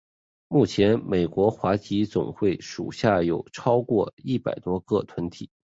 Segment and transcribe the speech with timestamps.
[0.47, 5.51] 目前美国华商总会属下有超过一百多个团体。